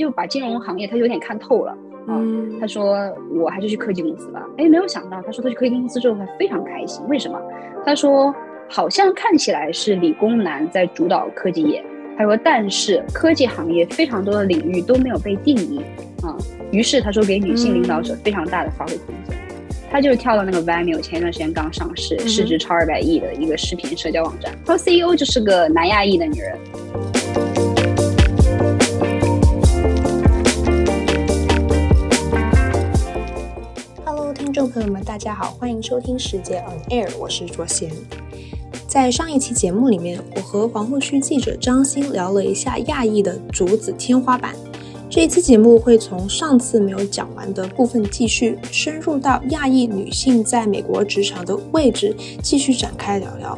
[0.00, 1.72] 就把金融行业他有点看透了
[2.08, 2.18] 啊。
[2.58, 2.96] 他说
[3.32, 4.44] 我还是去科技公司吧。
[4.56, 7.06] 哎，没有想到，他说他去科技公司之后他非常开心。
[7.08, 7.38] 为什么？
[7.84, 8.34] 他说
[8.68, 11.84] 好像看起来是理工男在主导科技业。
[12.16, 15.80] 他说，但是科技行业非常多的领域都没有被定义
[16.22, 16.36] 啊。
[16.70, 19.36] 于是他说给女性领导者非常大的发挥空间。
[19.90, 24.54] 他就跳到那个 Vimeo，前一段时间刚上市，市值超二百亿的一个视频社交网站。
[24.64, 26.56] 他说 CEO 就是个南亚裔的女人。
[34.60, 37.90] 众朋友们，大家好，欢迎收听时节 On Air，我是卓贤。
[38.86, 44.54] 在上一期节目里面，我和黄后续记者张欣聊了一下亚裔的竹子天花板。
[45.08, 53.56] 这一期节目会从上次没有讲完的部分继续，深入到亚裔女性在美国职场的位置，继续展开聊聊。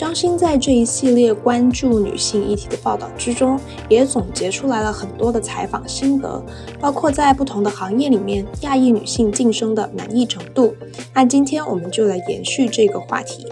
[0.00, 6.42] 张欣在这一系列关注女性议题的报道之中，也总结出来了很多的采访心得，
[6.80, 10.74] 包括在不同的行业里面，亚裔女性晋升的满意程度。
[11.14, 13.46] 那今天我们就来延续这个话题。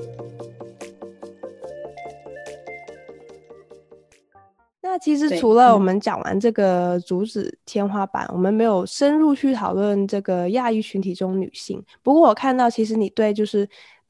[4.81, 11.85] 那其实除了我们讲完这个竹子天花板，嗯，我们没有深入去讨论这个亚裔群体中女性。
[12.03, 13.69] 不过我看到，其实你对就是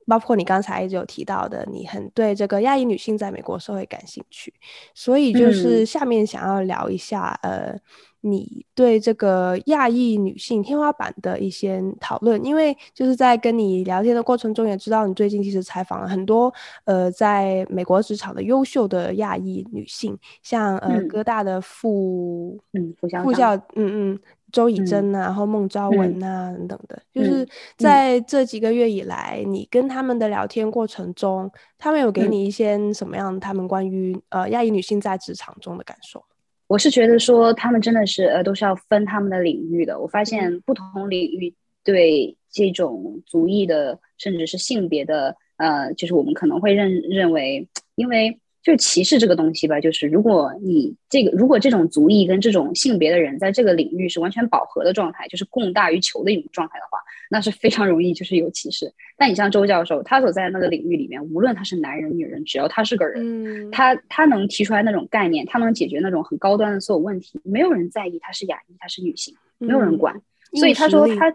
[0.08, 4.52] 包括你刚才一直有提到的，你很对这个亚裔女性在美国社会感兴趣，
[4.94, 7.78] 所以就是下面想要聊一下，嗯、呃。
[8.20, 16.52] 你对这个亚裔女性天花板的一些讨论，因为就是在跟你聊天的过程中，也知道你最近其实采访了很多
[16.84, 24.20] 呃，在美国职场的优秀的亚裔女性，像呃哥大的副嗯副校副校嗯嗯
[24.52, 27.46] 周以真啊，然后孟昭文啊等等的，就是
[27.76, 36.24] 在这几个月以来，你跟他们的聊天过程中，他们有给你一些什么样他们关于呃亚裔女性在职场中的感受？
[36.66, 40.00] 我是觉得说他们真的是呃都是要分他们的领域的。
[40.00, 41.54] 我发现不同领域
[41.84, 48.38] 对这种族裔的甚至是性别的呃，就是我们可能会认认为，因为。
[48.68, 56.98] 就歧视这个东西吧，就是如果你这个如果这种族裔跟这种性别的人在这个领域是完全饱和的状态，就是供大于求的一种状态的话，
[57.30, 58.92] 那是非常容易就是有歧视。
[59.16, 70.14] 但你像周教授，他所在的那个领域里面，无论他是男人女人，只要他是个人，嗯、他他能提出来那种概念，他能解决那种很高端的所有问题，没有人在意他是亚裔，他是女性，没有人管。
[70.52, 71.34] 嗯、所以他说他，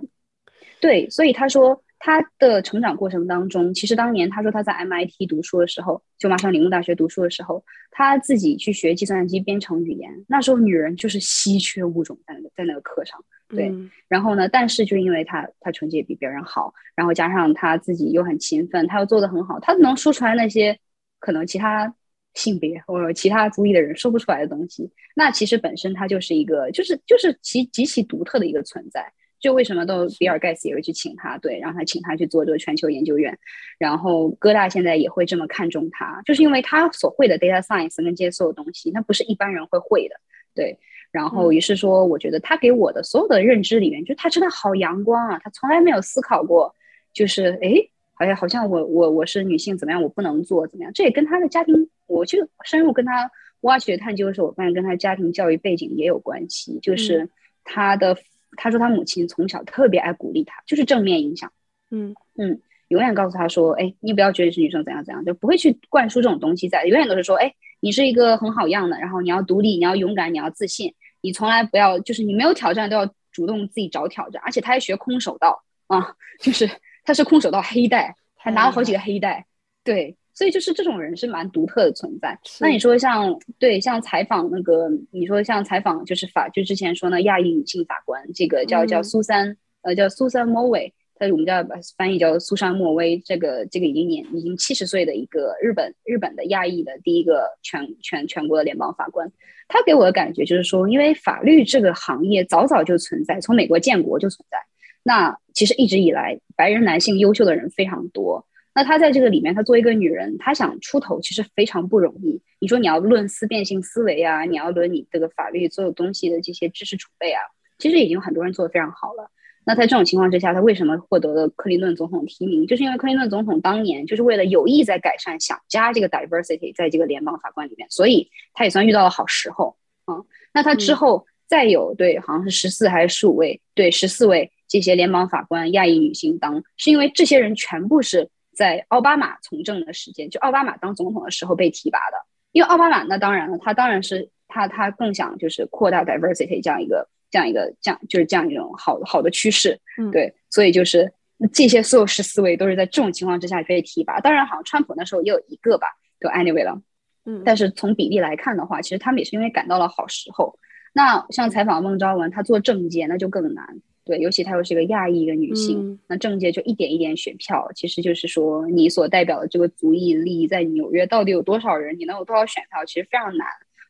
[0.80, 1.82] 对，所以他说。
[2.06, 10.12] 他的成长过程当中，其实当年他说他在 MIT 读书的时候，就麻省理工大学读书的时候，他自己去学计算机编程语言。
[10.28, 13.90] 那时候女人就是稀缺物种，在那个在那个课上，对、嗯。
[14.09, 20.78] 然后呢，但是就因为他他成绩也比别人好，然后加上他自己又很勤奋，他又做得很好，他能说出来那些
[21.22, 21.96] 可能其他
[22.34, 24.91] 性别或者其他族裔的人说不出来的东西。
[25.16, 29.14] 那其实本身他就是一个，就是就是极极其独特的一个存在。
[29.44, 33.38] 就为什么都比尔盖茨也会去请他，对，让他请他去做这个全球研究院，
[33.78, 40.16] 然后哥大现在也会这么看重他，就是因为他所会的 data science 跟这些所有东西，那不是一般人会会的，
[40.56, 40.80] 对。
[41.12, 46.74] 然后于是说，我觉得他给我的所有的认知里面，就他真的好阳光啊，他从来没有思考过，
[47.12, 47.74] 就是哎，
[48.14, 57.30] 好像好像我我我是女性怎么样，我不能做怎么样，这也跟他的家庭，我就深入跟他挖掘探究的时候，我发现跟他家庭教育背景也有关系，就是
[57.66, 58.16] 他的。
[58.58, 61.52] 他说他母亲从小特别爱鼓励他，就是正面影响，
[61.91, 62.16] 嗯。
[62.36, 76.70] 嗯，永远告诉他说，哎，你不要觉得是女生怎样怎样，就不会去灌输这种东西在，永远都是说，哎，你是一个很好样的，然后你要独立，你要勇敢，你要自信，你从来不要就是你没有挑战都要主动自己找挑战，而且他还学空手道啊，就是
[77.03, 79.46] 他是空手道黑带，还拿了好几个黑带，
[79.84, 80.16] 对。
[80.34, 82.38] 所以就是这种人是蛮独特的存在。
[82.60, 91.64] 那你说像对像采访那个，你说像采访就是法，就之前说那亚裔女性法官，这个叫叫苏珊、嗯，呃叫苏珊莫威，她我们叫
[91.96, 99.32] 翻译叫苏珊莫威，这个这个已经年已经七十岁的一个日本日本的亚裔的第一个全全全国的联邦法官，
[99.68, 104.58] 他给我的感觉就是说，因为法律这个行业早早就存在，从美国建国就存在，
[105.03, 108.44] 那其实一直以来白人男性优秀的人非常多。
[108.75, 112.41] 那她在这个里面，她作为一个女人，她想出头其实非常不容易。
[112.59, 117.40] 你说你要论思辨性思维啊，你要论你这个法律所有东西的这些知识储备啊，
[117.78, 119.29] 其实已经有很多人做得非常好了。
[119.66, 122.66] 那在这种情况之下，她为什么获得了克林顿总统提名？
[122.66, 130.16] 就是因为克林顿总统当年就是为了有意在改善，想加这个 diversity 在这个联邦法官里面，所以他也算遇到了好时候啊。
[130.53, 138.29] 那他之后再有对，好像是十四还是十五位，对，十四位这些联邦法官亚裔女性当，是因为这些人全部是。
[138.55, 142.17] 在奥巴马从政的时间，就奥巴马当总统的时候被提拔的。
[142.52, 151.11] 因为奥巴马那当然了，他当然是他他更想就是扩大 diversity 这样一个这样一个这样就是这样一种好好的趋势，嗯，对，所以就是
[151.52, 154.20] 这些所有十四位都是在这种情况之下被提拔。
[154.20, 155.88] 当然，好像川普那时候也有一个吧，
[156.20, 156.79] 就 anyway 了，
[157.26, 160.59] 嗯，但是从比例来看的话，其实他们也是因为赶到了好时候。
[160.94, 163.82] 那像采访孟昭文，他做政界那就更难。
[164.05, 173.47] 对，尤其她又是一个亚裔一个女性，嗯，那政界就一点一点选票，其实就是说你所代表的这个族裔利益在纽约到底有多少人，你能有多少选票，其实非常难，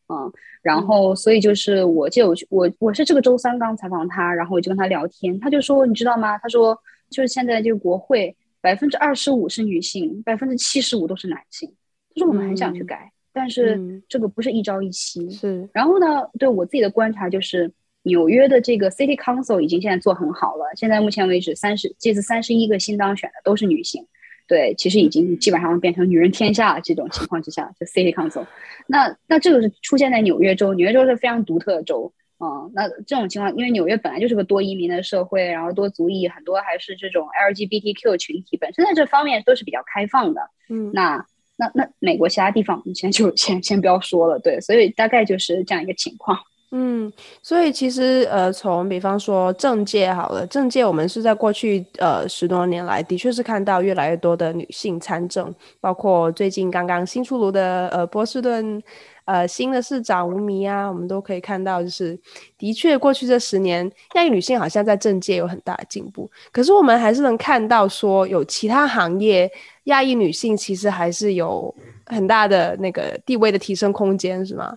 [0.10, 0.31] 嗯，
[0.62, 6.38] 然后所以就是我就我我我是这个周三刚采访他，然后我就跟他聊天，他就说你知道吗？
[6.38, 6.77] 他说
[7.10, 11.74] 就是现在这个国会百分之二十五是女性，百分之七十五都是男性，
[12.13, 13.50] 他说我们很想去改，嗯，但。
[13.50, 17.71] 是这个不是一朝一夕，是，然后呢，对我自己的观察就是。
[18.03, 24.05] 纽约的这个 City Council 已经现在做很好了，现在目前为止三十这次三十一个新当选的都是女性，
[24.47, 26.81] 对，其实已经基本上变成女人天下了。
[26.81, 28.45] 这种情况之下，就 City Council，
[28.88, 46.38] 那那这个是出现在纽约州，纽约州是非常独特的州，嗯，那这种情况，因为纽约本来就是个多移民的社会，然后多族裔，很多还是这种 LGBTQ 群体，本身在这方面都是比较开放的，嗯，那那那美国其他地方，你先就先先不要说了，对，所以大概就是这样一个情况。
[46.75, 58.81] 嗯，所以其实呃，从比方说政界好了，政界我们是在过去呃十多年来，的确是看到越来越多的女性参政，包括最近刚刚新出炉的呃波士顿
[59.25, 62.20] 呃新的市长吴弥啊，我们都可以看到，就是
[62.58, 69.48] 的确过去这十年，亚裔女性好像在政界有很大的进步，可是我们还是能看到说有其他行业
[69.84, 71.72] 亚裔女性其实还是有
[72.08, 74.75] 很大的那个地位的提升空间，是吗？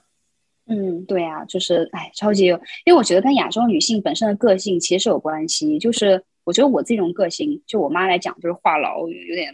[0.69, 5.79] 嗯，对啊，就是哎，超级有，因为我觉得跟亚洲女性本身的个性其实是有关系。
[5.79, 9.53] 就是我觉得我这种个性，就我妈来讲，就是话痨，有点，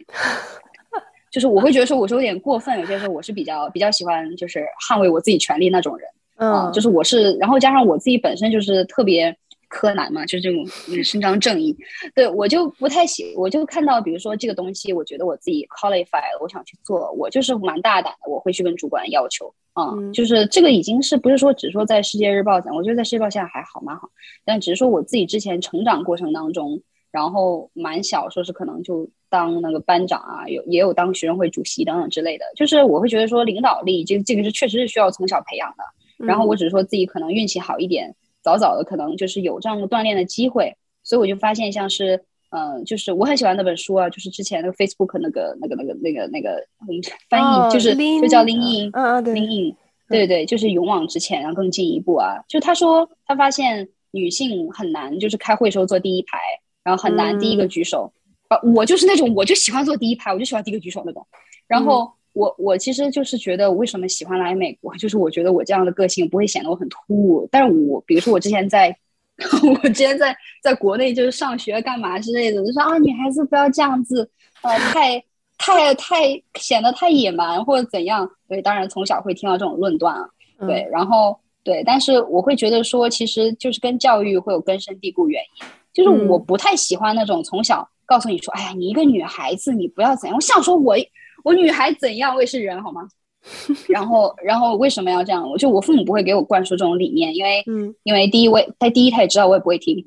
[1.30, 9.36] 就是我会觉得说我是有点过分，有些时候我是比较比较喜欢就是捍卫我自己权利那种人，嗯、呃，就是我是，然后加上我自己本身就是特别。
[9.74, 10.66] 柯南嘛，就是这种
[11.02, 11.74] 伸张正义。
[12.14, 20.12] 对，我就不太喜，我就看到，比如说这个东西，我觉得我自己 qualify 了，我想去做，我就是蛮大胆的，我会去跟主管要求啊、嗯。
[20.12, 24.08] 就是这个已经是不是说只说在世界日报讲，我觉得在世界日报现在还好蛮好，
[24.44, 26.80] 但只是说我自己之前成长过程当中，
[27.10, 35.84] 然后蛮小，说是可能就当那个班长啊，有也有当学生会主席等等之类的，就是我会觉得说领导力这这个是确实是需要从小培养的。
[36.24, 38.14] 然后我只是说自己可能运气好一点。
[38.44, 46.64] 早早的可能就是有这样的锻炼的机会，所以我就发现像是，嗯、呃，就是我很喜欢那本书啊，就是之前那个 Facebook 那个那个那个那个那个
[47.28, 49.74] 翻译，就是、oh, 就叫 Lean In，嗯嗯
[50.08, 52.36] 对对对，就是勇往直前，然后更进一步啊。
[52.46, 56.38] 就他说他发现女性很难，就是开会时候坐第一排，
[56.84, 58.12] 然后很难第一个举手，
[58.74, 61.26] 我就是那种我就喜欢坐第一排，我就喜欢第一个举手那种，
[61.66, 62.04] 然后。
[62.04, 64.96] 嗯我我其实就是觉得，我为什么喜欢来美国？
[64.96, 67.46] 就是我觉得我这样的个性不会显得我很突兀。
[67.50, 68.96] 但是我比如说我之前在，
[69.82, 74.28] 我之前在在国内就是上学干嘛之类的，就说啊，女孩子不要这样子，
[74.62, 75.22] 呃，太
[75.58, 78.28] 太太显得太野蛮或者怎样。
[78.48, 80.28] 对，当然从小会听到这种论断啊。
[80.60, 85.66] 对，然后对，但是我会觉得说，其实就是跟教育会有根深蒂固原因。
[85.92, 90.36] 就是我不太喜欢那种从小告诉你说，哎呀，你一个女孩子你不要怎样。
[90.36, 90.96] 我想说我。
[91.44, 93.02] 我女孩怎样，我也是人，好吗？
[93.88, 95.48] 然后，然后为什么要这样？
[95.48, 100.04] 我就我父母不会给我灌输这种理念，因为，嗯，因为第一位，他第一他也知道我也不会听。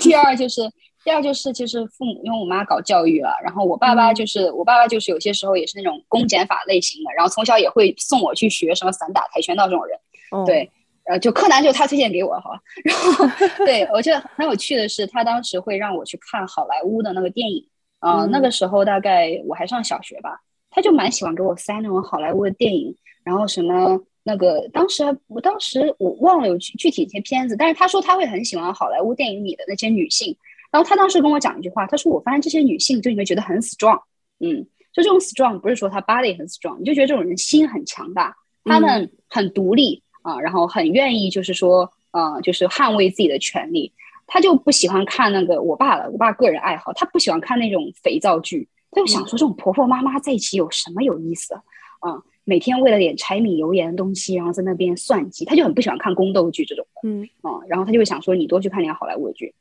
[0.00, 0.62] 第二就是，
[1.04, 9.98] 第二就是，就是父母，因为我妈搞教育了，然后我爸爸就是，我爸爸就是有些时候也是那种公检法类型的，然后从小也会送我去学什么散打、跆拳道这种人。
[10.30, 10.70] 哦、对，
[11.04, 12.58] 呃，就柯南就是他推荐给我，好吧。
[12.84, 13.26] 然后，
[13.66, 17.66] 对我觉得很有趣的是，他当时会让我去看好莱坞的那个电影。
[17.98, 20.38] 啊、呃，那个时候大概我还上小学吧，
[20.76, 30.36] 他就蛮喜欢给我塞那种好莱坞的电影，然后什么那个当时我当时我忘了有具具体一些片子，但是他说他会很喜欢好莱坞电影里的那些女性，
[30.70, 33.98] 然后他当时跟我讲一句话，他说我发现这些女性就你会觉得很 strong，
[34.38, 43.90] 嗯，就这种 strong 不是说她 body 很 strong，你就觉得这种人心很强大，她们很独立啊、呃，然后很愿意就是说啊、呃，就是捍卫自己的权利。
[44.28, 51.62] 他就不喜欢看那个我爸了，我爸个人爱好，他不喜欢看那种肥皂剧，他就想说这种婆婆妈妈在一起有什么有意思啊？
[52.06, 59.54] 嗯，每天为了点柴米油盐的东西，然后在那边算计，他就很不喜欢看宫斗剧这种的，嗯，嗯，然后他就会想说你多去看点好莱坞剧，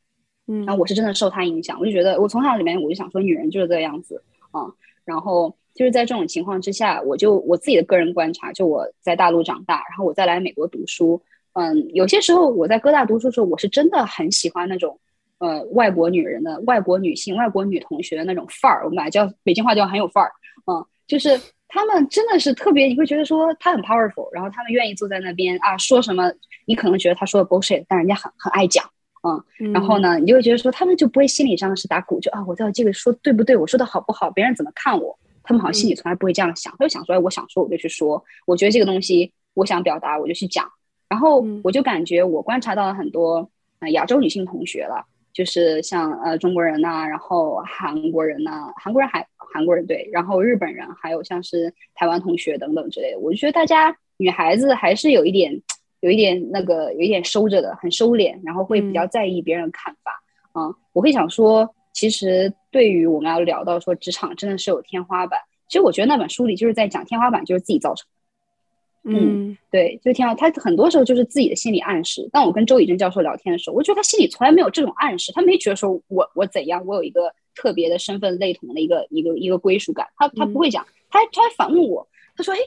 [0.48, 4.74] 嗯，然后我是真的受他影响，我就觉得我从小里面我就想说女人就是这个样子啊，嗯，
[5.06, 11.22] 然后就是在这种情况之下，我就我自己的个人观察，就我在大陆长大，然后我再来美国读书。
[11.54, 15.00] 嗯，有些时候我在哥大读书的时候，我是真的很喜欢那种，
[15.46, 18.84] 呃，外国女人的、外国女性、外国女同学的那种范儿。
[18.84, 20.32] 我们俩叫北京话叫很有范儿，
[20.66, 26.32] 嗯，就是他们真的是特别，你会觉得说他很 powerful，然后他们愿意坐在那边啊，说什么
[26.66, 28.84] 你可能觉得他说的 bullshit，但人家很很爱讲，
[29.24, 40.68] 嗯，然后呢，你就会觉得说他们就不会心理上是打鼓，就啊，我知道这个说对不对，我说的好不好，别人怎么看我，他们好像心里从来不会这样想，他就想说，哎，我想说我就去说，我觉得这个东西我想表达我就去讲，
[41.08, 43.50] 然后我就感觉我观察到了很多
[43.80, 45.06] 呃亚洲女性同学了。
[45.36, 53.20] 就是像呃中国人呐、啊，然后韩国人呐、啊，韩国人还韩国人对，然后日本人，还有像是台湾同学等等之类的。
[53.20, 55.62] 我就觉得大家女孩子还是有一点，
[56.00, 60.24] 有一点那个，有一点收着的，很收敛，然后会比较在意别人的看法。
[60.54, 65.38] 嗯，嗯，我会想说，其实对于我们要聊到说职场真的是有天花板，
[65.68, 68.15] 其实我觉得那本书里就是在讲天花板就是自己造成的。
[69.08, 70.34] 嗯，对，就挺好。
[70.34, 72.28] 他很多时候就是自己的心理暗示。
[72.32, 80.08] 当我跟周以真教授聊天的时候，我觉得他心里从来没有这种暗示，他没觉得说我我怎样，我有一个特别的身份类同的一个一个一个归属感。
[80.18, 82.58] 他他不会讲，他他还反问我，他说：“哎，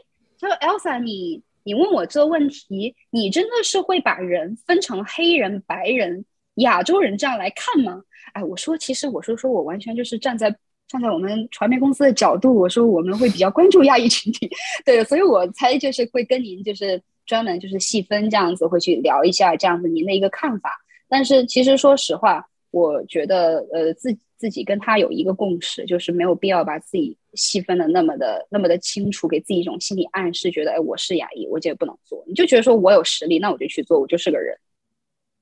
[0.40, 8.02] 他说 Elsa，你你问我这个问题，你真的是会把人分成黑人、白人、亚洲人这样来看吗？”
[8.32, 10.56] 哎，我说其实我说说我完全就是站在。
[10.88, 14.50] 站在我们传媒公司的角度，我说我们会比较关注亚裔群体，
[14.86, 20.70] 对，所以我才就是会跟您就是专门就是细分这样子，会去聊一下这样子您的一个看法。
[21.08, 34.56] 但是其实说实话，我觉得呃自自己跟他有一个共识，就是没有必要把自己细分的那么的那么的清楚，给自己一种心理暗示，觉得哎我是亚裔，我这不能做，你就觉得说我有实力，那我就去做，我就是个人，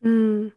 [0.03, 0.51] 嗯。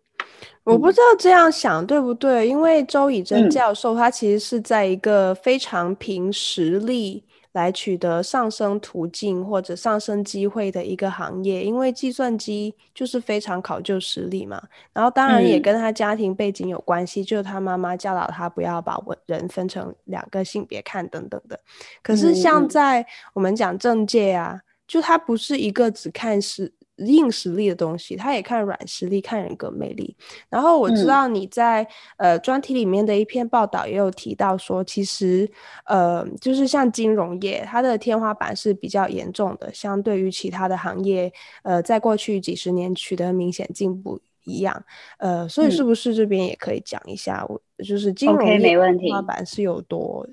[0.69, 7.23] 我不知道这样想对不对，因为周以真教授他其实是在一个非常凭实力
[7.53, 14.61] 来取得上升途径或者上升机会的一个行业，因为计算机就是非常考究实力嘛。
[14.93, 21.59] 然后当然也跟他家庭背景有关系，就是他妈妈教导他不要把人分成两个性别看等等的。
[22.03, 26.71] 可是像在我们讲政界啊，就他不是一个只看实。
[26.99, 30.15] 硬实力的东西，他也看软实力，看人格魅力。
[30.49, 31.83] 然后我知道你在、
[32.17, 35.49] 嗯、呃专题里面的一篇报道也有提到说，其实
[35.85, 41.31] 呃就是像金融业，它的天花板是比较严重的，相对于其他的行业，
[41.63, 44.83] 呃，在过去几十年取得明显进步一样。
[45.17, 50.27] 呃，所以是不是这边也可以讲一下，我、嗯、就是金融业天花板是有多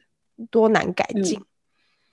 [0.50, 1.38] 多难改进？
[1.38, 1.46] 嗯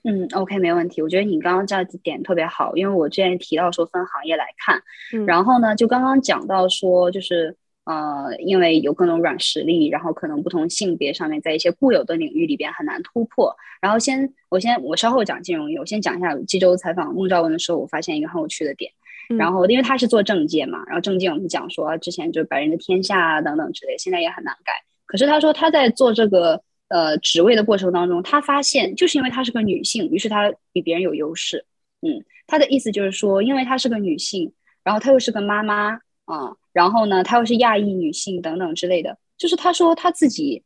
[0.06, 1.02] 嗯，OK，没问题。
[1.02, 4.84] 我觉得你刚刚这点特别好，因为我之前提到说分行业来看，
[5.14, 7.56] 嗯、然后呢，就刚刚讲到说，就是
[7.86, 13.56] 呃，因为有各种软实力，然后可能不同性别上面在一些固有的领域里边很难突破。
[13.80, 18.92] 然后先，我先，我稍后讲金融业，我先讲一下纪州采访孟兆文的时候，我发现一个很有趣的点。
[19.30, 24.74] 嗯、然后，因为他是做政界嘛，然后政界我们讲说之前就是白人的天下啊等等之类，现在也很难改。
[25.06, 26.62] 可是他说他在做这个。
[26.90, 31.66] 呃，职位的过程当中，他发现就是因为她是个女性，于是她比别人有优势。
[32.02, 34.52] 嗯，他的意思就是说，因为她是个女性，
[34.84, 35.94] 然后她又是个妈妈
[36.26, 40.64] 啊，然后呢，她又是亚裔女性等等之类的，就是他说他自己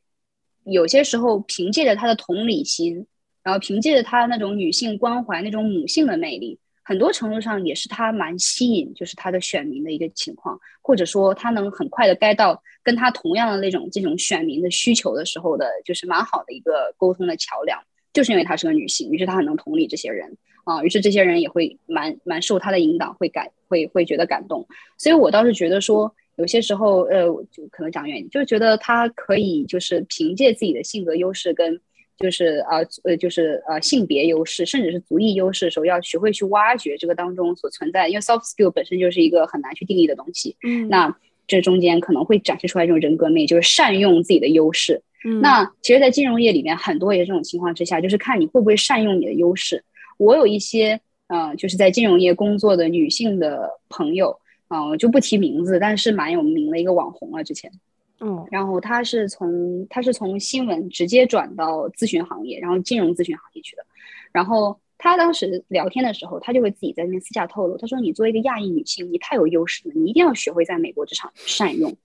[0.66, 3.06] 有些时候凭借着她的同理心，
[3.44, 6.60] 然后凭借着她那种女性关怀、那种母性的魅力。
[6.88, 17.78] 很多程度上也是他蛮吸引，就是他的选民的一个情况，或者说他能很快的 get 到跟他同样的那种这种选民的需求的时候的，就是蛮好的一个沟通的桥梁。
[18.14, 24.66] 就是因为她是个女性，于是她很能同理这些人啊，于是这些人也会蛮蛮受她的引导，会感会会觉得感动。
[24.98, 31.82] 所以我倒是觉得说，有些时候呃，就可能讲远一点，就觉得他可以就是凭借自己的性格优势跟。
[32.18, 40.56] 就是呃呃，就是呃性别优势，甚至是族裔优势的时候，要学会去挖掘这个当中所存在，因为 soft skill 本身就是一个很难去定义的东西。
[40.64, 45.02] 嗯，那这中间可能会展示出来一种人格魅力，就是善用自己的优势。
[45.26, 49.84] 嗯，那其实，在金融业里面，很多也这种情况之下，就是看你会不会善用你的优势。
[50.18, 57.72] 我有一些呃，就是在金融业工作的女性的朋友，嗯、呃，就不提名字，但是蛮有名的一个网红啊，之前。
[58.20, 63.86] 嗯，然后他是从他是从新闻直接转到咨询行业，然后金融咨询行业去的。
[64.32, 71.96] 然后他当时聊天的时候，他就会自己在那边私下透露，他说：“你作为一个亚裔女性，你太有优势了，你一定要学会在美国职场善用。”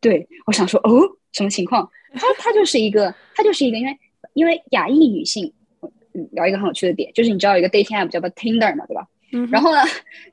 [0.00, 1.00] 对，我想说，哦，
[1.32, 1.88] 什么情况？
[2.14, 3.98] 他他就是一个，他就是一个，因为
[4.34, 5.50] 因为亚裔女性，
[6.12, 9.08] 嗯，聊一个很有趣的点，就是你知道有一个 dating app 叫做 Tinder 嘛，对吧？
[9.32, 9.48] 嗯。
[9.50, 9.78] 然后呢，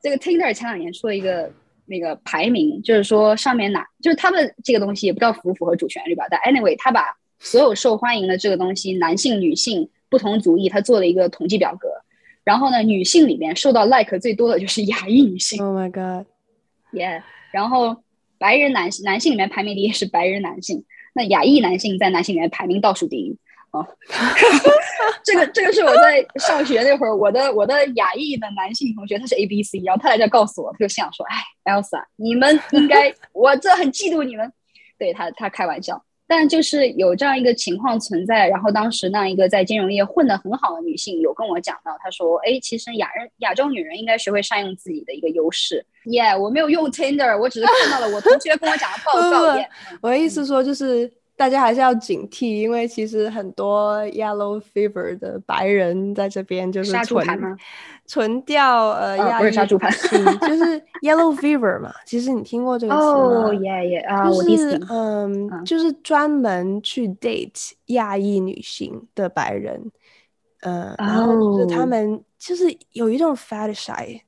[0.01, 1.50] 这个 Tinder 前两年出了一个。
[1.89, 7.05] 那个排名就是说上面哪就是他们这个东西也不知道符不符合主旋律吧，但 anyway 他把
[7.39, 11.89] 所有受欢迎的这个东西，男性、女性、不同族裔，他做了一个统计表格。
[12.43, 15.63] 然后呢，女性里面受到 like 最多的就是 亚裔女性。
[15.63, 17.22] Oh my god，yeah。
[17.51, 17.98] 然后
[18.38, 23.38] 白人男性男性里面排名第一是白人男性，那亚裔男性在男性里面排名倒数第一
[23.71, 23.85] 啊。
[25.23, 31.35] 这个这个是我在上学那会儿，我的我的亚裔的男性同学，他是 A B C，然后他来这告诉我，他就想说，哎
[31.71, 34.51] ，Elsa，你们应该， 我这很嫉妒你们。
[34.97, 36.03] 对他，他开玩笑。
[36.27, 49.53] 但就是有这样一个情况存在，然后当时那一个在金融业混得很好的女性有跟我讲到，她说：“哎，其实亚人亚洲女人应该学会善用自己的一个优势。” Yeah，我没有用 Tinder，我只是看到了我同学跟我讲的报告。
[49.57, 49.67] yeah,
[50.01, 51.11] 我的意思说就是。
[51.39, 57.25] 大家还是要警惕，因为其实很多 yellow fever 的白人在这边就是纯
[58.05, 59.89] 纯掉呃亚裔、哦、不是杀猪盘，
[60.41, 61.93] 就是 yellow fever 嘛。
[62.05, 63.05] 其实你听过这个词吗？
[63.05, 64.88] 哦耶耶啊，我第一次听。
[64.89, 69.81] 嗯，嗯就是专门去 date 亚裔女性的白人，
[70.60, 74.19] 呃，然后就是他们就是有一种 fetishize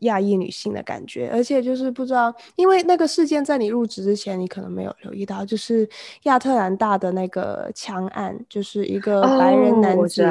[0.00, 5.88] 亚裔女性的感觉，而且就是不知道，因为那个事件在你入职之前，你可能没有留意到，就是
[6.24, 10.22] 亚特兰大的那个枪案，就是一个白人男子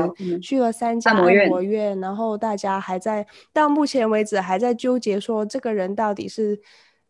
[0.42, 6.60] 去了三家按摩院，哦嗯、然后大家还在到目前为止还在纠结说这个人到底是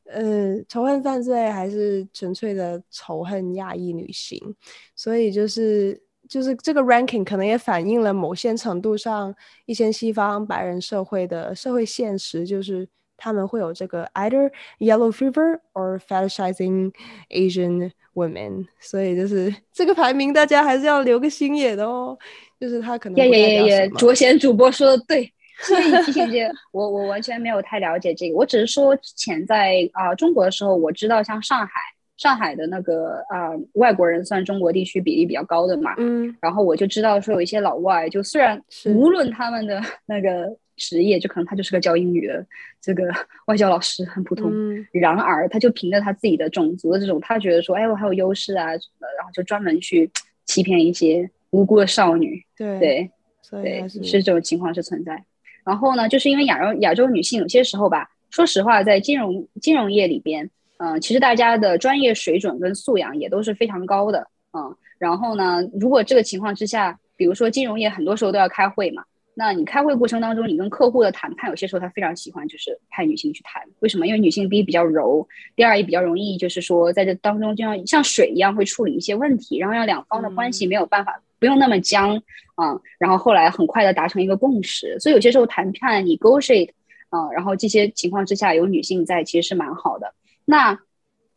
[0.06, 4.56] 呃仇恨犯罪还是纯粹的仇恨亚裔女性，
[4.96, 6.05] 所以就是。
[6.28, 9.34] 就是这个 ranking 可能也反映了某些程度上
[9.66, 16.92] 一些西方白人社会的社会现实，就是他们会有这个 either yellow fever or fetishizing
[17.30, 22.18] Asian women，所以就是这个排名大家还是要留个心眼的哦。
[22.60, 31.95] 就是他可能也也也，卓贤主播说的对， 所以提醒姐，我我完全没有太了解这个，我只是说之前在啊、呃、中国的时候，我知道像上海。
[32.18, 42.46] 上海的那个啊、呃，外国人算中国地区比例比较高的嘛，嗯，然后我就知道说有一些老外，就虽然无论他们的 那个职业，就可能他就是个教英语的
[42.80, 43.04] 这个
[43.48, 50.10] 外教老师，很普通，嗯，然而他就凭着他自己的种族的这种，他觉得说，哎，我还有优势啊什么的，然后就专门去
[50.46, 55.22] 欺骗一些无辜的少女，对对，所以对，是这种情况是存在。
[55.66, 60.50] 然后呢，就是因为亚洲亚洲女性有些时候吧，说实话，在金融金融业里边。
[60.78, 74.08] 嗯、呃，其实大家的专业水准跟素养也都是非常高的，嗯，然后呢，如果这个情况之下，比如说金融业很多时候都要开会嘛，那你开会过程当中，你跟客户的谈判，有些时候他非常喜欢就是派女性去谈，为什么？
[74.08, 82.22] 因为女性第一比较柔，第二也比较容易就是说在这当中就像像水一样会处理一些问题，然后让两方的关系没有办法、嗯、不用那么僵，
[82.62, 86.70] 嗯，然后后来很快的达成一个共识，所以有些时候谈判 negotiate，
[87.12, 90.14] 嗯，然后这些情况之下有女性在其实是蛮好的。
[90.46, 90.80] 那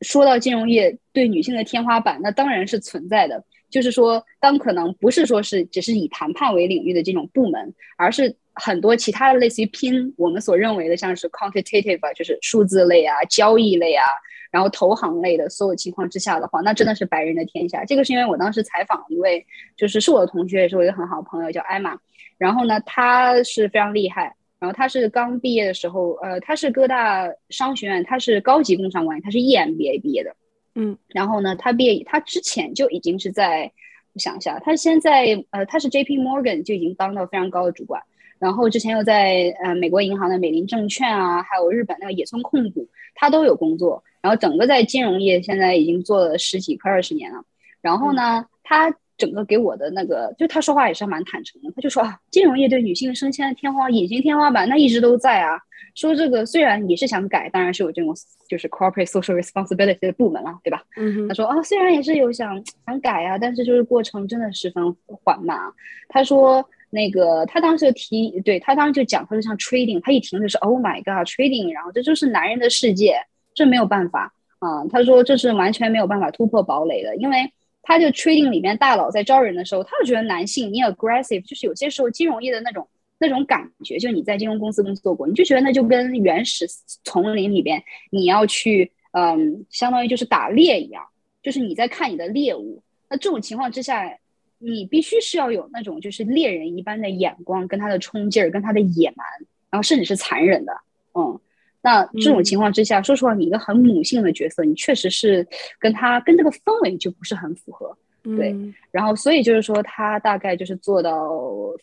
[0.03, 3.44] 说到金融业对女性的天花板，那当然是存在的。
[3.71, 14.07] 就是说，当可能不是说是只是以谈判为领域的这种部门，而是很多其他的类似于拼我们所认为的，像是 quantitative 啊，就是数字类啊、交易类啊，
[14.51, 17.85] 然后投行类的所有情况之下的话，那真的是白人的天下。
[17.85, 19.44] 这个是因为我当时采访一位，
[19.77, 21.99] 就是是我的同学，也是我一个很好的朋友，叫艾玛。
[22.38, 24.35] 然后呢，他是非常厉害。
[24.61, 30.35] 然后他是刚毕业的时候，呃，他是哥大商学院，他是高级工商管理，他是 EMBA 毕业的，
[30.75, 33.71] 嗯，然后呢，他毕业，他之前就已经是在，
[34.14, 38.03] 我想一下，他现在，呃，他是 JP Morgan 就已经当到非常高的主管，
[38.40, 47.44] 然后之前又在呃美国银行的美林证券啊，还有日本那个野村控股，他都有工作，然后整个在金融业现在已经做了十几快二十年了，
[47.81, 48.92] 然后呢，他。
[49.18, 51.70] 整个给我的那个，就他说话也是蛮坦诚的。
[51.74, 55.59] 他就说啊，金融业对女性升迁的天花隐形天花板，那一直都在啊。
[55.94, 58.14] 说这个虽然也是想改，当然是有这种
[58.48, 60.81] 就是 corporate social responsibility 的部门了，对吧？
[60.96, 61.28] 嗯哼。
[61.28, 65.72] 他说啊，虽然也是有想想改啊，但是就是过程真的十分缓慢啊。
[66.09, 73.16] 他说那个他当时提，对他当时就讲，他说像 trading，他一听就是 Oh my God，trading，然后这就是男人的世界，
[73.52, 74.85] 这没有办法啊。
[74.88, 77.52] 他说这是完全没有办法突破堡垒的，因为。
[77.88, 82.87] 他就 trading 里面大佬在招人的时候，他就觉得男性你 aggressive，就是有些时候金融业的那种
[83.18, 86.66] 那种感觉，就你在金融公司工作过，你就觉得那就跟原始
[87.03, 91.03] 丛林里边你要去，嗯，相当于就是打猎一样，
[91.42, 92.83] 就是你在看你的猎物。
[93.09, 94.18] 那这种情况之下，
[94.59, 99.27] 你必须是要有那种就是猎人一般的眼光，跟他的冲劲儿，跟他的野蛮，
[99.70, 100.72] 然后甚至是残忍的，
[101.14, 101.40] 嗯。
[101.80, 105.46] 那这种情况之下，嗯、说实话，你一个很母性的角色，你确实是
[105.78, 108.50] 跟他跟这个氛围就不是很符合，对。
[108.50, 111.28] 嗯、然后，所以就是说，他大概就是做到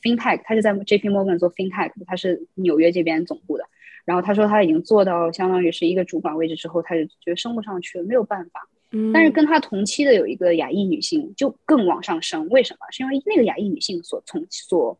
[0.01, 3.63] FinTech，他就在 JP Morgan 做 FinTech，他是纽约这边总部的。
[4.03, 8.67] 然后他说他已经做到相当于是一个主管位置之后，他就觉得升不上去了，没有办法。
[8.91, 9.13] 嗯。
[9.13, 12.79] 但是跟他同期的有一个亚裔女性就更往上升，为什么？
[12.91, 14.99] 是因为那个亚裔女性所从所。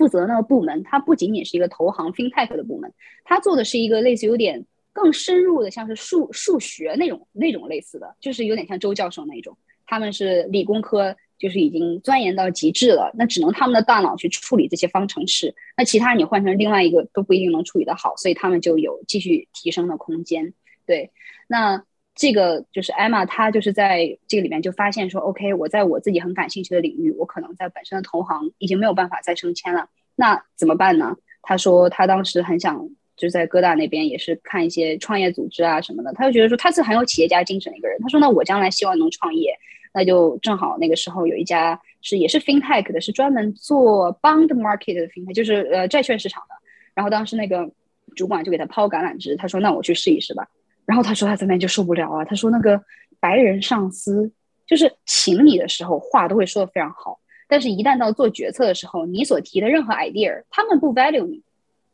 [0.00, 2.90] 负责那个部门，它不仅仅是一个投行 FinTech 的部门，
[3.22, 9.54] 它做的是一个类似有点更深入的，像是数数学那种那种类似的，就是有点像周教授那种。
[9.84, 20.54] 他们是理工科就是已经钻研到极致了，那只能他们的大脑去处理这些方程式，那其他你换成另外一个都不一定能处理得好，所以他们就有继续提升的空间。
[20.86, 21.10] 对，
[21.46, 21.84] 那
[22.20, 31.16] 这个就是 Emma，她就是在这个里面就发现说，OK，我在我自己很感兴趣的领域，我可能在本身的投行已经没有办法再升迁了，那怎么办呢？
[31.40, 39.54] 她说她当时很想就在哥大那边也是看一些创业组织啊什么的，她就觉得说她是很有企业家精神的一个人，她说那我将来希望能创业。
[39.92, 46.54] 那就正好那个时候有一家是也是 FinTech 的，是专门做 Bond Market 的 FinTech，就是呃债券市场的。
[46.94, 47.68] 然后当时那个
[48.14, 50.46] 主管就给他抛橄榄枝，他说：“那我去试一试吧。”
[50.90, 52.82] 然后他说他在那就受不了啊，他说那个
[53.20, 54.32] 白人上司
[54.66, 61.40] 就是请你的时候话都会说的非常好，但是一旦到做决策的时候，你所提的任何 idea，他们不 value 你，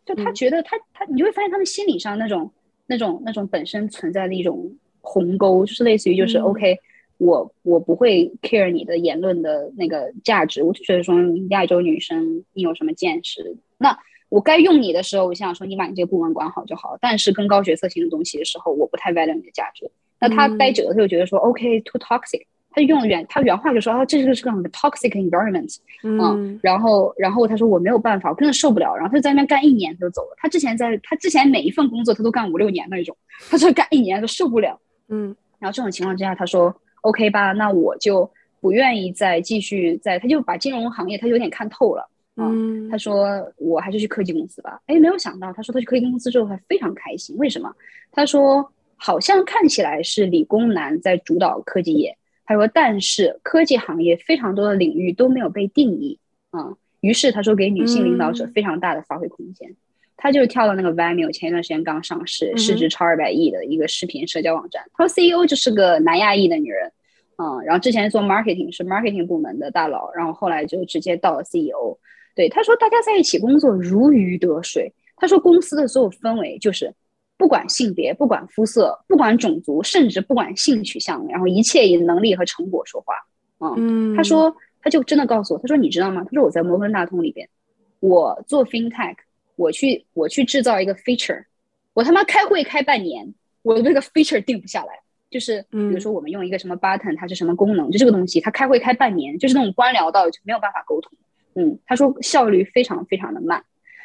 [0.07, 2.51] 就他觉得他他你就会发现他们心理上那种
[2.87, 6.79] 那种那种本身存在的一种鸿沟，就是类似于就是 OK。
[7.19, 11.15] 我我不会 care 你的言论的那个价值，我就觉得说
[11.49, 13.57] 亚洲女生你有什么见识？
[13.79, 16.97] 那我该用你的时候，我想说你把你这个部门管好就好。
[17.01, 19.91] 但是跟高决策性的东西的时候，我不太 value 你的价值。
[20.21, 28.95] 那他待久了，他就觉得说、嗯、OK too toxic，他就用原他原话就说啊，这是个是个很 toxic environment，嗯，嗯，然后然后他说我没有办法，我真的受不了。
[28.95, 30.35] 然后他就在那边干一年他就走了。
[30.39, 33.17] 他之前在他之前每一份工作他都干五六年那种，
[33.51, 35.35] 他说干一年都受不了，嗯。
[35.59, 36.75] 然后这种情况之下，他说。
[37.03, 38.29] OK 吧，那我就
[38.61, 47.75] 不愿意再继续在，他就把金融行业他有点看透了，嗯，他说我还是去科技公司吧，哎，没有想到他说他去科技公司之后还非常开心，为什么？
[48.13, 56.19] 他说好像看起来是理工男在主导科技业，他说但是科技行业非常多的领域都没有被定义，
[56.51, 59.69] 啊、嗯，于是他说给女性领导者非常大的发挥空间。
[59.71, 59.77] 嗯
[60.19, 64.83] 他就跳到那个 Vimeo，前一段时间刚上市，市值超二百亿的一个视频社交网站。
[64.95, 66.91] 他说 CEO 就是个南亚裔的女人，
[67.37, 71.99] 嗯，然后之前做 marketing 是 marketing 部门的大佬，然后后来就直接到了 CEO。
[72.37, 74.93] 对，他说大家在一起工作如鱼得水。
[75.17, 76.95] 他说公司的所有氛围就是
[77.37, 83.15] 不管性别、不管肤色、不管种族，甚至不管性取向，然后一切以能力和成果说话。
[83.77, 86.23] 嗯，他说他就真的告诉我，他说你知道吗？
[86.23, 87.49] 他说我在摩根大通里边，
[87.99, 89.17] 我做 FinTech。
[89.59, 91.43] 我去，我去制造一个 feature，
[91.95, 94.93] 我他妈开会开半年，我的那个 feature 定不下来。
[95.31, 101.17] 就是比如说我们用一个什么 button，它是什么功能，就这个东西，他开会开半年，就是那种官僚到就没有办法沟通。
[101.57, 103.65] 嗯，他说效率非常非常的慢。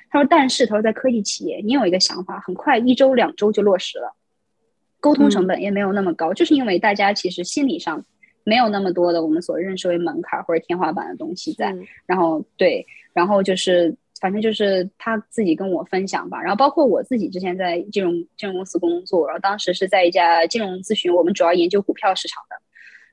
[0.10, 4.16] 他说，但是他说在科技企业，你有一个想法，很快一周两周就落实了，
[5.00, 8.04] 沟通成本也没有那么高，就是因为大家其实心理上
[8.44, 11.76] 没有那么多的我们所认识为门槛或者天花板的东西在。
[12.08, 13.96] 然后对，然后就是。
[14.22, 22.56] 反正就是他自己跟我分享吧，然后包括我自己之前在金融金融公司工作，然后当时是在一家金融咨询，我们主要研究股票市场的。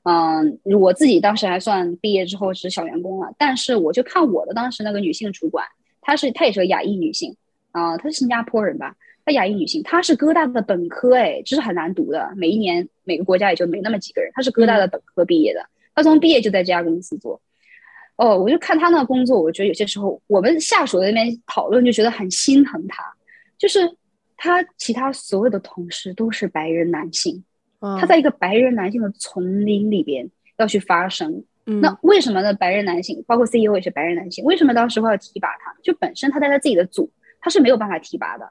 [0.03, 5.65] 嗯，我自己当时还算毕业之后是小员工了，但是我就看我的当时那个女性主管，
[6.01, 7.35] 她是她也是个亚裔女性
[7.71, 17.39] 啊，她是新加坡人吧，她亚裔女性，她是哥大的本科哎，这是很难读的，每一年每个国家也就没那么几个人，她是哥大的本科毕业的，她从毕业就在这家公司做。
[18.15, 23.03] 哦，我就看她那个工作，我觉得有些时候我们下属在那边讨论，就觉得很心疼她。
[23.57, 23.79] 就是
[24.35, 27.43] 她其他所有的同事都是白人男性，嗯、
[27.99, 31.43] 他在一个白人男性的丛林里边要去发声。
[31.65, 32.53] 嗯、那为什么呢？
[32.53, 35.75] 白人男性，包括 CEO 也是白人男性，为什么当时会要提拔他？
[35.83, 38.49] 就本身他在他自己的组，他是没有办法提拔的。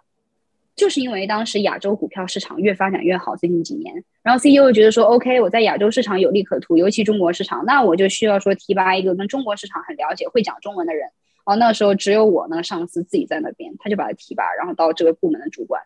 [0.77, 11.09] 就是因为当时亚洲股票市场越发展越好，最近几年，然后 CEO 觉得说，OK，我在亚洲市场有利可图，尤其中国市场，那我就需要说提拔一个跟中国市场很了解、会讲中文的人。
[11.45, 15.83] 哦，那时候只有我那个上司自己在那边，他就把他提拔，然后到这个部门的主管。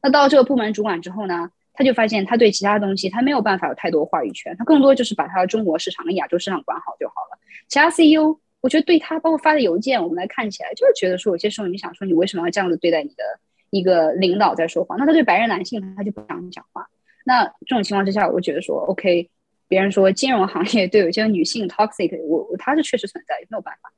[0.00, 7.38] 那到这个部门主管之后呢，他就发现他对其他东西他没有办法有太多话语权，他更多就是把他的中国市场跟亚洲市场管好就好了。
[7.68, 13.22] 其他 CEO，我觉得对他包括发的邮件，我们来看起来就是觉得说，有些时候你想说，你为什么要这样子对待你的？
[13.70, 16.86] 一个领导在说话，那他对白人男性他就不想讲话。
[17.24, 19.28] 那这种情况之下，我觉得说，OK，
[19.66, 23.92] 别人说金融行业对有些女性 toxic，我他是确实存在，没有办法。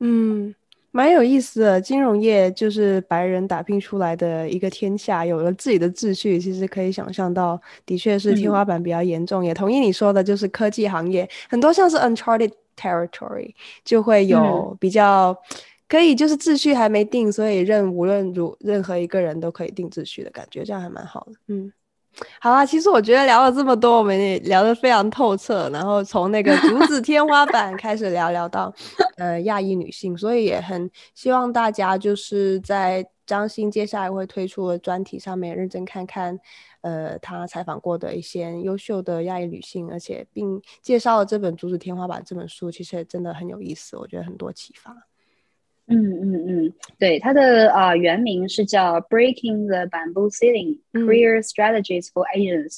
[0.00, 0.54] 嗯，
[0.96, 1.78] 蛮有意思的。
[1.78, 9.42] 金融业就是白人打拼出来的一个天下，有了自己的秩序，其实可以想象到，的确是天花板比较严重。
[9.42, 13.54] 嗯、也同意你说的，就是科技行业很多像是 uncharted territory，
[13.84, 15.30] 就会有比较。
[15.50, 15.56] 嗯
[15.88, 21.34] 可以，就是秩序还没定，所以任无论如任何一个人都可以定秩序的感觉，这样还蛮好的。
[21.46, 21.72] 嗯，
[22.40, 28.72] 好啊，其实我觉得聊了这么多，我们也聊得非常透彻，然后从那个竹子 天花板开始聊聊到
[29.16, 36.38] 呃亚裔女性，所以也很希望大家就是在张欣接下来会推出的专题上面认真看看，
[36.82, 44.92] 呃，他采访过的一些优秀的亚裔女性，而且并介绍了这本《竹子天花板》这本书，其实也真的很有意思，我觉得很多启发。
[45.88, 46.35] 嗯嗯嗯，
[46.98, 52.76] 对，它的啊、呃、原名是叫《Breaking the Bamboo Ceiling: Career Strategies for Asians》，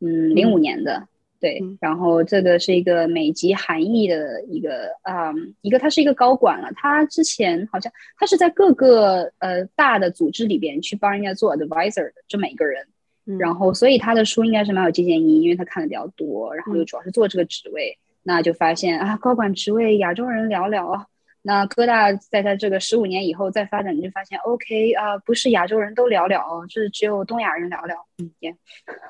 [0.00, 1.08] 嗯，零五年的，
[1.40, 12.86] 对，嗯、然后这个是一个美籍韩裔的一个啊、呃、一个，他是一个高管了，他之前好像他是在各个呃大的组织里边去帮人家做 advisor 的，这么一个人，
[13.26, 21.06] 嗯、然后所以他的书应该是蛮有借鉴意义，因为他看的比较多，然后又主要是做这个职位，嗯、那就发现啊，高管职位亚洲人寥寥啊。
[21.46, 27.94] 那哥大在他这个十五年以后再发展，你就发现，OK 啊、呃，不是亚洲人都聊聊哦，是只有东亚人聊聊。
[28.16, 28.54] 嗯，yeah.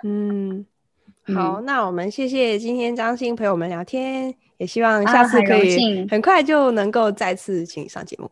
[0.03, 0.67] 嗯，
[1.33, 8.25] 好，嗯、那我们谢谢今天张欣陪我们聊天，也希望下次可以很快就能够再次请你上节目。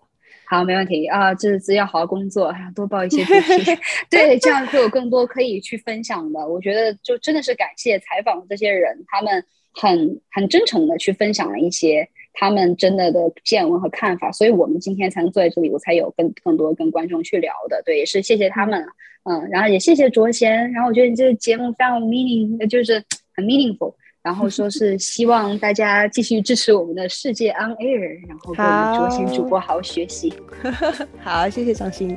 [0.47, 3.79] 啊、好，没问题啊，这次要好好工作，多报一些主 题，
[4.11, 6.45] 对，这样会有更多可以去分享的。
[6.45, 12.09] 我觉得就真的是感谢采访的这些人，他们很很真诚的去分享了一些。
[12.35, 17.83] 他们真的的见闻和看法，所以我们今天才能坐在这里，我才有更更多跟观众去聊的。
[17.85, 18.85] 对，也是谢谢他们，
[19.25, 23.03] 嗯，然后也谢谢卓贤，然后我觉得你这个节目非常有 meaning，就是
[23.37, 30.33] 很 meaningful，然后说是希望大家继续支持我们的世界 on air，然后跟我们卓贤主播好好学习。
[31.21, 32.17] 好，谢谢张欣，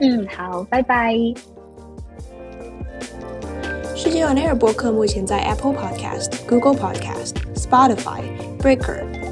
[0.00, 1.14] 嗯，好，拜拜。
[3.96, 8.22] 世界 On Air 播客目前在 Apple Podcast、Google Podcast、Spotify、
[8.58, 9.02] Breaker、